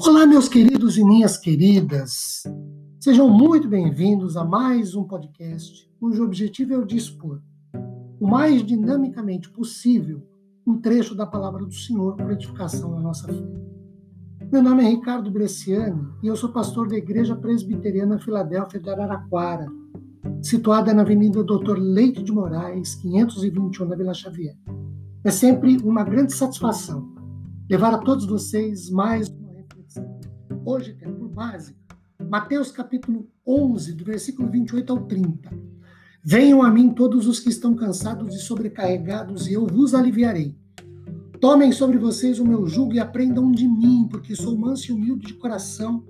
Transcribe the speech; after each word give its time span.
Olá, 0.00 0.26
meus 0.26 0.48
queridos 0.48 0.96
e 0.96 1.04
minhas 1.04 1.36
queridas. 1.36 2.42
Sejam 3.00 3.28
muito 3.28 3.68
bem-vindos 3.68 4.36
a 4.36 4.44
mais 4.44 4.94
um 4.94 5.04
podcast 5.04 5.90
cujo 5.98 6.24
objetivo 6.24 6.74
é 6.74 6.78
o 6.78 6.86
dispor 6.86 7.40
o 8.20 8.26
mais 8.26 8.64
dinamicamente 8.64 9.50
possível 9.50 10.22
um 10.66 10.78
trecho 10.80 11.14
da 11.14 11.26
palavra 11.26 11.64
do 11.64 11.72
Senhor 11.72 12.16
para 12.16 12.32
edificação 12.32 12.90
da 12.90 13.00
nossa 13.00 13.26
fé. 13.26 13.44
Meu 14.50 14.62
nome 14.62 14.84
é 14.84 14.88
Ricardo 14.88 15.30
Bresciani 15.30 16.06
e 16.22 16.26
eu 16.26 16.36
sou 16.36 16.50
pastor 16.50 16.88
da 16.88 16.96
Igreja 16.96 17.36
Presbiteriana 17.36 18.18
Filadélfia 18.18 18.80
de 18.80 18.90
Araraquara, 18.90 19.66
situada 20.42 20.92
na 20.92 21.02
Avenida 21.02 21.42
Doutor 21.42 21.78
Leite 21.78 22.22
de 22.22 22.32
Moraes, 22.32 22.94
521, 22.96 23.84
na 23.86 23.96
Vila 23.96 24.14
Xavier. 24.14 24.56
É 25.24 25.30
sempre 25.30 25.76
uma 25.78 26.04
grande 26.04 26.32
satisfação 26.32 27.14
levar 27.68 27.94
a 27.94 27.98
todos 27.98 28.26
vocês 28.26 28.90
mais 28.90 29.28
reflexão. 29.28 29.47
Hoje 30.64 30.94
tem 30.94 31.12
por 31.12 31.28
base 31.28 31.76
Mateus 32.28 32.70
capítulo 32.70 33.26
11, 33.46 33.92
do 33.92 34.04
versículo 34.04 34.50
28 34.50 34.92
ao 34.92 35.06
30. 35.06 35.50
Venham 36.22 36.62
a 36.62 36.70
mim 36.70 36.90
todos 36.90 37.26
os 37.26 37.38
que 37.40 37.48
estão 37.48 37.74
cansados 37.74 38.34
e 38.34 38.40
sobrecarregados, 38.40 39.46
e 39.46 39.54
eu 39.54 39.66
vos 39.66 39.94
aliviarei. 39.94 40.54
Tomem 41.40 41.70
sobre 41.70 41.96
vocês 41.96 42.38
o 42.38 42.44
meu 42.44 42.66
jugo 42.66 42.92
e 42.92 43.00
aprendam 43.00 43.50
de 43.52 43.66
mim, 43.66 44.08
porque 44.10 44.34
sou 44.34 44.58
manso 44.58 44.90
e 44.90 44.94
humilde 44.94 45.28
de 45.28 45.34
coração, 45.34 46.04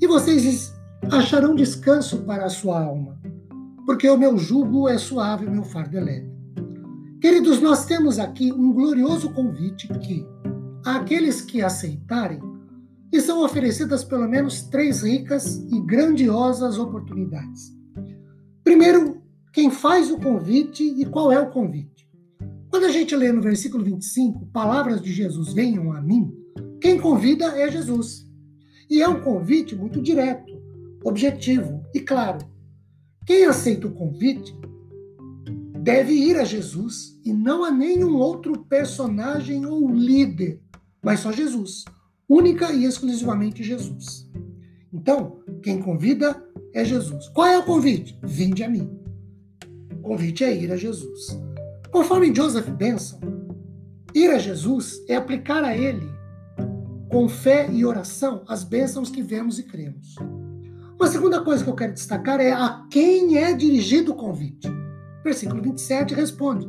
e 0.00 0.06
vocês 0.06 0.74
acharão 1.10 1.54
descanso 1.54 2.18
para 2.24 2.44
a 2.44 2.50
sua 2.50 2.82
alma, 2.82 3.18
porque 3.86 4.08
o 4.08 4.18
meu 4.18 4.36
jugo 4.36 4.88
é 4.88 4.98
suave 4.98 5.44
e 5.44 5.48
o 5.48 5.52
meu 5.52 5.62
fardo 5.62 5.96
é 5.96 6.00
leve. 6.00 6.36
Queridos, 7.20 7.60
nós 7.60 7.86
temos 7.86 8.18
aqui 8.18 8.52
um 8.52 8.72
glorioso 8.72 9.30
convite 9.30 9.88
que, 10.00 10.26
àqueles 10.84 11.40
que 11.40 11.62
aceitarem, 11.62 12.40
lhes 13.12 13.24
são 13.24 13.44
oferecidas 13.44 14.04
pelo 14.04 14.28
menos 14.28 14.62
três 14.62 15.02
ricas 15.02 15.56
e 15.70 15.80
grandiosas 15.80 16.78
oportunidades. 16.78 17.74
Primeiro, 18.62 19.22
quem 19.52 19.70
faz 19.70 20.10
o 20.10 20.18
convite 20.18 20.82
e 20.82 21.04
qual 21.06 21.32
é 21.32 21.40
o 21.40 21.50
convite. 21.50 22.08
Quando 22.68 22.84
a 22.84 22.90
gente 22.90 23.14
lê 23.14 23.32
no 23.32 23.40
versículo 23.40 23.84
25, 23.84 24.46
palavras 24.46 25.00
de 25.00 25.12
Jesus 25.12 25.52
venham 25.52 25.92
a 25.92 26.00
mim, 26.00 26.32
quem 26.80 27.00
convida 27.00 27.46
é 27.58 27.70
Jesus. 27.70 28.26
E 28.90 29.00
é 29.02 29.08
um 29.08 29.20
convite 29.22 29.74
muito 29.74 30.00
direto, 30.02 30.52
objetivo 31.04 31.82
e 31.94 32.00
claro. 32.00 32.38
Quem 33.24 33.44
aceita 33.44 33.86
o 33.86 33.94
convite 33.94 34.54
deve 35.80 36.12
ir 36.12 36.36
a 36.36 36.44
Jesus 36.44 37.18
e 37.24 37.32
não 37.32 37.64
a 37.64 37.70
nenhum 37.70 38.16
outro 38.16 38.64
personagem 38.64 39.64
ou 39.64 39.90
líder 39.90 40.60
mas 41.06 41.20
só 41.20 41.30
Jesus. 41.30 41.84
Única 42.28 42.72
e 42.72 42.84
exclusivamente 42.84 43.62
Jesus. 43.62 44.28
Então, 44.92 45.40
quem 45.62 45.80
convida 45.80 46.42
é 46.74 46.84
Jesus. 46.84 47.28
Qual 47.28 47.46
é 47.46 47.58
o 47.58 47.64
convite? 47.64 48.18
Vinde 48.22 48.64
a 48.64 48.68
mim. 48.68 48.90
O 49.92 50.02
convite 50.02 50.44
é 50.44 50.54
ir 50.54 50.72
a 50.72 50.76
Jesus. 50.76 51.38
Conforme 51.90 52.34
Joseph 52.34 52.68
Benson, 52.70 53.20
ir 54.14 54.30
a 54.30 54.38
Jesus 54.38 55.02
é 55.08 55.16
aplicar 55.16 55.62
a 55.64 55.76
ele, 55.76 56.06
com 57.08 57.28
fé 57.28 57.68
e 57.70 57.84
oração, 57.84 58.44
as 58.48 58.64
bênçãos 58.64 59.10
que 59.10 59.22
vemos 59.22 59.58
e 59.58 59.62
cremos. 59.62 60.16
Uma 60.98 61.08
segunda 61.08 61.42
coisa 61.42 61.62
que 61.62 61.70
eu 61.70 61.76
quero 61.76 61.92
destacar 61.92 62.40
é 62.40 62.52
a 62.52 62.86
quem 62.90 63.36
é 63.38 63.52
dirigido 63.52 64.12
o 64.12 64.16
convite. 64.16 64.68
Versículo 65.22 65.62
27 65.62 66.14
responde: 66.14 66.68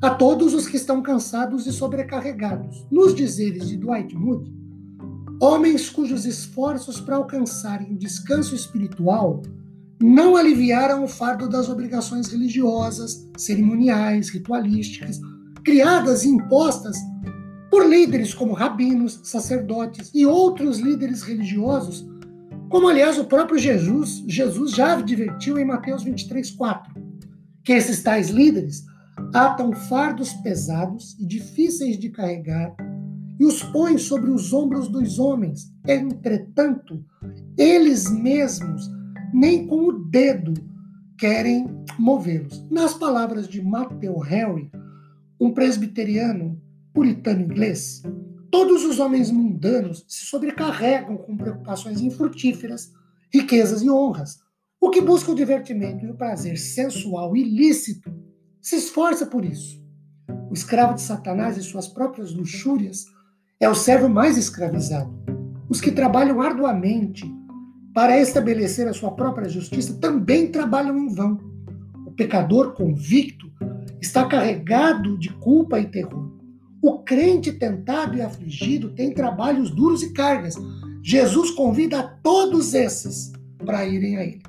a 0.00 0.10
todos 0.10 0.54
os 0.54 0.68
que 0.68 0.76
estão 0.76 1.02
cansados 1.02 1.66
e 1.66 1.72
sobrecarregados. 1.72 2.86
Nos 2.90 3.14
dizeres 3.14 3.68
de 3.68 3.76
Dwight 3.76 4.14
Moody, 4.14 4.52
homens 5.40 5.90
cujos 5.90 6.24
esforços 6.24 7.00
para 7.00 7.16
alcançarem 7.16 7.92
o 7.92 7.98
descanso 7.98 8.54
espiritual 8.54 9.42
não 10.00 10.36
aliviaram 10.36 11.04
o 11.04 11.08
fardo 11.08 11.48
das 11.48 11.68
obrigações 11.68 12.28
religiosas, 12.28 13.28
cerimoniais, 13.36 14.28
ritualísticas, 14.28 15.18
criadas 15.64 16.24
e 16.24 16.28
impostas 16.28 16.96
por 17.70 17.88
líderes 17.88 18.32
como 18.32 18.52
rabinos, 18.52 19.20
sacerdotes 19.24 20.10
e 20.14 20.24
outros 20.26 20.78
líderes 20.78 21.22
religiosos, 21.22 22.06
como 22.68 22.88
aliás 22.88 23.18
o 23.18 23.24
próprio 23.24 23.58
Jesus, 23.58 24.22
Jesus 24.26 24.72
já 24.72 24.92
advertiu 24.92 25.58
em 25.58 25.64
Mateus 25.64 26.02
23, 26.02 26.50
4, 26.50 26.94
que 27.64 27.72
esses 27.72 28.02
tais 28.02 28.28
líderes 28.28 28.84
atam 29.34 29.72
fardos 29.72 30.32
pesados 30.34 31.16
e 31.18 31.26
difíceis 31.26 31.98
de 31.98 32.10
carregar 32.10 32.74
e 33.38 33.44
os 33.44 33.62
põem 33.62 33.98
sobre 33.98 34.30
os 34.30 34.52
ombros 34.52 34.88
dos 34.88 35.18
homens. 35.18 35.72
Entretanto, 35.86 37.04
eles 37.56 38.10
mesmos 38.10 38.90
nem 39.32 39.66
com 39.66 39.88
o 39.88 39.92
dedo 39.92 40.54
querem 41.18 41.68
movê-los. 41.98 42.64
Nas 42.70 42.94
palavras 42.94 43.48
de 43.48 43.62
Matthew 43.62 44.14
Henry, 44.24 44.70
um 45.40 45.52
presbiteriano 45.52 46.60
puritano 46.92 47.42
inglês, 47.42 48.02
todos 48.50 48.84
os 48.84 48.98
homens 48.98 49.30
mundanos 49.30 50.04
se 50.08 50.26
sobrecarregam 50.26 51.16
com 51.18 51.36
preocupações 51.36 52.00
infrutíferas, 52.00 52.92
riquezas 53.32 53.82
e 53.82 53.90
honras. 53.90 54.38
O 54.80 54.90
que 54.90 55.00
busca 55.00 55.32
o 55.32 55.34
divertimento 55.34 56.04
e 56.04 56.10
o 56.10 56.16
prazer 56.16 56.58
sensual 56.58 57.36
ilícito 57.36 58.14
se 58.60 58.76
esforça 58.76 59.26
por 59.26 59.44
isso. 59.44 59.84
O 60.50 60.54
escravo 60.54 60.94
de 60.94 61.02
Satanás 61.02 61.56
e 61.56 61.62
suas 61.62 61.88
próprias 61.88 62.32
luxúrias 62.32 63.04
é 63.58 63.68
o 63.68 63.74
servo 63.74 64.08
mais 64.08 64.36
escravizado. 64.36 65.14
Os 65.68 65.80
que 65.80 65.90
trabalham 65.90 66.40
arduamente 66.40 67.24
para 67.94 68.20
estabelecer 68.20 68.86
a 68.86 68.92
sua 68.92 69.12
própria 69.12 69.48
justiça 69.48 69.94
também 69.94 70.50
trabalham 70.50 70.98
em 70.98 71.08
vão. 71.08 71.38
O 72.06 72.12
pecador 72.12 72.74
convicto 72.74 73.50
está 74.00 74.26
carregado 74.26 75.18
de 75.18 75.30
culpa 75.30 75.80
e 75.80 75.86
terror. 75.86 76.30
O 76.82 76.98
crente 76.98 77.52
tentado 77.52 78.16
e 78.16 78.22
afligido 78.22 78.90
tem 78.90 79.12
trabalhos 79.12 79.70
duros 79.70 80.02
e 80.02 80.12
cargas. 80.12 80.54
Jesus 81.02 81.50
convida 81.50 82.00
a 82.00 82.02
todos 82.02 82.74
esses 82.74 83.32
para 83.64 83.86
irem 83.86 84.18
a 84.18 84.24
ele. 84.24 84.42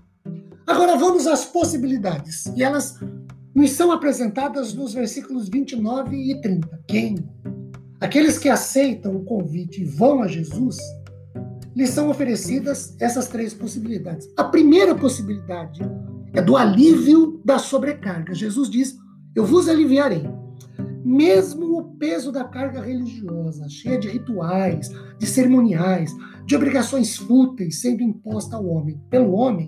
Agora 0.68 0.98
vamos 0.98 1.26
às 1.26 1.46
possibilidades. 1.46 2.46
E 2.56 2.62
elas 2.62 3.00
nos 3.56 3.72
são 3.72 3.92
apresentadas 3.92 4.74
nos 4.74 4.94
versículos 4.94 5.48
29 5.48 6.16
e 6.16 6.42
30. 6.42 6.84
Quem? 6.86 7.16
Aqueles 8.00 8.38
que 8.38 8.48
aceitam 8.48 9.16
o 9.16 9.24
convite 9.24 9.82
e 9.82 9.86
vão 9.86 10.22
a 10.22 10.28
Jesus, 10.28 10.78
lhes 11.76 11.90
são 11.90 12.10
oferecidas 12.10 12.96
essas 13.00 13.28
três 13.28 13.54
possibilidades. 13.54 14.28
A 14.38 14.44
primeira 14.44 14.94
possibilidade 14.94 15.82
é 16.34 16.42
do 16.42 16.56
alívio 16.56 17.42
da 17.44 17.58
sobrecarga. 17.58 18.36
Jesus 18.36 18.70
diz: 18.70 18.96
Eu 19.36 19.46
vos 19.46 19.68
aliviarei. 19.68 20.30
Mesmo 21.04 21.78
o 21.78 21.84
peso 21.96 22.32
da 22.32 22.44
carga 22.44 22.82
religiosa, 22.82 23.68
cheia 23.70 23.98
de 23.98 24.10
rituais, 24.10 24.92
de 25.18 25.26
cerimoniais, 25.26 26.14
de 26.46 26.56
obrigações 26.56 27.16
fúteis 27.16 27.80
sendo 27.80 28.04
imposta 28.04 28.58
ao 28.58 28.68
homem 28.68 29.02
pelo 29.10 29.32
homem, 29.32 29.68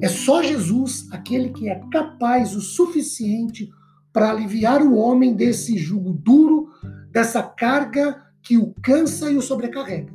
é 0.00 0.08
só 0.08 0.42
Jesus 0.42 1.06
aquele 1.10 1.50
que 1.50 1.68
é 1.68 1.80
capaz 1.92 2.56
o 2.56 2.60
suficiente 2.60 3.70
para 4.12 4.30
aliviar 4.30 4.82
o 4.82 4.94
homem 4.94 5.34
desse 5.34 5.76
jugo 5.76 6.12
duro, 6.12 6.68
dessa 7.12 7.42
carga 7.42 8.22
que 8.42 8.56
o 8.56 8.74
cansa 8.82 9.30
e 9.30 9.36
o 9.36 9.42
sobrecarrega. 9.42 10.12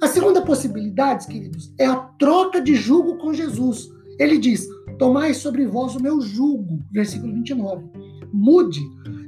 A 0.00 0.06
segunda 0.06 0.42
possibilidade, 0.42 1.26
queridos, 1.26 1.74
é 1.76 1.86
a 1.86 1.96
troca 1.96 2.60
de 2.60 2.76
jugo 2.76 3.16
com 3.16 3.34
Jesus. 3.34 3.88
Ele 4.18 4.38
diz: 4.38 4.68
Tomai 4.98 5.34
sobre 5.34 5.66
vós 5.66 5.96
o 5.96 6.02
meu 6.02 6.20
jugo, 6.20 6.78
versículo 6.92 7.32
29. 7.32 7.86
Mude 8.32 8.80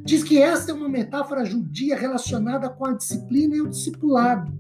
diz 0.05 0.22
que 0.22 0.38
esta 0.38 0.73
é 0.73 0.75
uma 0.75 0.88
metáfora 0.88 1.44
judia 1.44 1.97
relacionada 1.97 2.69
com 2.69 2.87
a 2.87 2.93
disciplina 2.93 3.56
e 3.56 3.61
o 3.61 3.69
discipulado, 3.69 4.52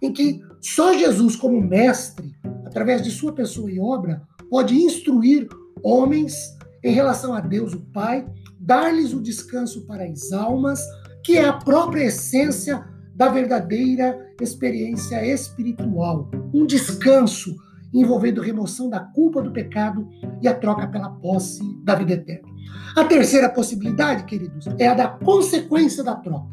em 0.00 0.12
que 0.12 0.42
só 0.60 0.96
Jesus, 0.96 1.36
como 1.36 1.60
mestre, 1.60 2.34
através 2.64 3.02
de 3.02 3.10
sua 3.10 3.32
pessoa 3.32 3.70
e 3.70 3.80
obra, 3.80 4.22
pode 4.48 4.74
instruir 4.74 5.48
homens 5.82 6.56
em 6.82 6.92
relação 6.92 7.34
a 7.34 7.40
Deus, 7.40 7.74
o 7.74 7.80
Pai, 7.80 8.26
dar-lhes 8.58 9.12
o 9.12 9.20
descanso 9.20 9.86
para 9.86 10.04
as 10.04 10.32
almas, 10.32 10.80
que 11.24 11.36
é 11.36 11.44
a 11.44 11.52
própria 11.52 12.04
essência 12.04 12.84
da 13.14 13.28
verdadeira 13.28 14.18
experiência 14.40 15.24
espiritual. 15.26 16.30
Um 16.54 16.66
descanso 16.66 17.54
envolvendo 17.92 18.40
remoção 18.40 18.88
da 18.88 19.00
culpa 19.00 19.42
do 19.42 19.52
pecado 19.52 20.08
e 20.40 20.48
a 20.48 20.54
troca 20.54 20.86
pela 20.86 21.10
posse 21.10 21.60
da 21.84 21.94
vida 21.94 22.12
eterna. 22.12 22.48
A 22.96 23.04
terceira 23.04 23.48
possibilidade, 23.48 24.24
queridos, 24.24 24.66
é 24.78 24.88
a 24.88 24.94
da 24.94 25.08
consequência 25.08 26.02
da 26.02 26.16
troca. 26.16 26.48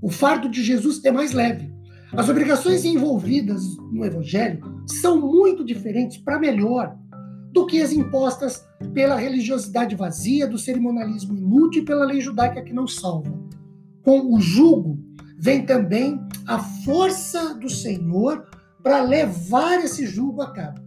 O 0.00 0.10
fardo 0.10 0.48
de 0.48 0.62
Jesus 0.62 1.04
é 1.04 1.10
mais 1.10 1.32
leve. 1.32 1.72
As 2.14 2.28
obrigações 2.28 2.84
envolvidas 2.84 3.62
no 3.90 4.04
Evangelho 4.04 4.60
são 4.86 5.20
muito 5.20 5.64
diferentes 5.64 6.18
para 6.18 6.38
melhor 6.38 6.96
do 7.52 7.66
que 7.66 7.80
as 7.80 7.92
impostas 7.92 8.66
pela 8.94 9.16
religiosidade 9.16 9.94
vazia, 9.94 10.46
do 10.46 10.58
cerimonialismo 10.58 11.36
inútil 11.36 11.82
e 11.82 11.84
pela 11.84 12.04
lei 12.04 12.20
judaica 12.20 12.62
que 12.62 12.72
não 12.72 12.86
salva. 12.86 13.32
Com 14.02 14.34
o 14.34 14.40
jugo 14.40 14.98
vem 15.38 15.64
também 15.64 16.20
a 16.46 16.58
força 16.58 17.54
do 17.54 17.68
Senhor 17.68 18.46
para 18.82 19.02
levar 19.02 19.78
esse 19.80 20.06
jugo 20.06 20.42
a 20.42 20.52
cabo. 20.52 20.80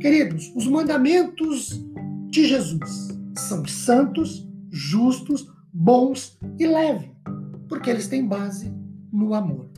Queridos, 0.00 0.52
os 0.54 0.66
mandamentos 0.66 1.84
de 2.30 2.46
Jesus 2.46 3.08
são 3.36 3.66
santos, 3.66 4.48
justos, 4.70 5.46
bons 5.72 6.38
e 6.58 6.66
leves, 6.66 7.10
porque 7.68 7.90
eles 7.90 8.08
têm 8.08 8.26
base 8.26 8.72
no 9.12 9.34
amor. 9.34 9.70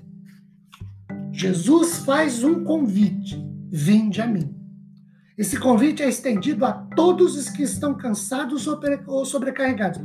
Jesus 1.33 1.99
faz 1.99 2.45
um 2.45 2.65
convite: 2.65 3.43
vinde 3.71 4.21
a 4.21 4.27
mim. 4.27 4.55
Esse 5.37 5.59
convite 5.59 6.03
é 6.03 6.09
estendido 6.09 6.67
a 6.67 6.73
todos 6.73 7.35
os 7.35 7.49
que 7.49 7.63
estão 7.63 7.95
cansados 7.95 8.67
ou 9.07 9.25
sobrecarregados, 9.25 10.01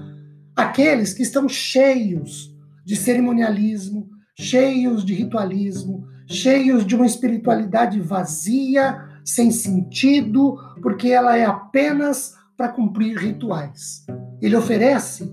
aqueles 0.55 1.13
que 1.13 1.23
estão 1.23 1.49
cheios 1.49 2.54
de 2.85 2.95
cerimonialismo, 2.95 4.07
cheios 4.37 5.03
de 5.03 5.13
ritualismo, 5.13 6.05
cheios 6.27 6.85
de 6.85 6.95
uma 6.95 7.05
espiritualidade 7.05 7.99
vazia, 7.99 9.03
sem 9.23 9.49
sentido, 9.51 10.57
porque 10.81 11.09
ela 11.09 11.35
é 11.35 11.45
apenas 11.45 12.35
para 12.55 12.69
cumprir 12.69 13.17
rituais. 13.17 14.05
Ele 14.41 14.55
oferece 14.55 15.31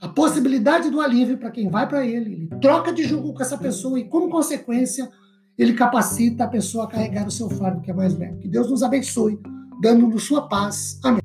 a 0.00 0.08
possibilidade 0.08 0.90
do 0.90 1.00
alívio 1.00 1.38
para 1.38 1.50
quem 1.50 1.70
vai 1.70 1.88
para 1.88 2.04
ele, 2.04 2.32
ele 2.32 2.48
troca 2.60 2.92
de 2.92 3.04
jugo 3.04 3.32
com 3.32 3.42
essa 3.42 3.56
pessoa 3.56 4.00
e, 4.00 4.04
como 4.04 4.28
consequência, 4.28 5.08
ele 5.56 5.74
capacita 5.74 6.44
a 6.44 6.48
pessoa 6.48 6.84
a 6.84 6.88
carregar 6.88 7.26
o 7.26 7.30
seu 7.30 7.48
fardo, 7.48 7.80
que 7.80 7.90
é 7.90 7.94
mais 7.94 8.18
leve. 8.18 8.38
Que 8.38 8.48
Deus 8.48 8.68
nos 8.68 8.82
abençoe, 8.82 9.38
dando-nos 9.80 10.24
sua 10.24 10.48
paz. 10.48 10.98
Amém. 11.04 11.21